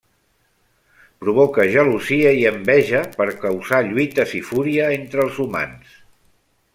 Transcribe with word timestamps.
Provoca 1.23 1.65
gelosia 1.75 2.31
i 2.37 2.41
enveja 2.51 3.01
per 3.19 3.27
causar 3.43 3.81
lluites 3.91 4.33
i 4.39 4.41
fúria 4.49 4.89
entre 4.97 5.23
els 5.27 5.39
humans. 5.45 5.93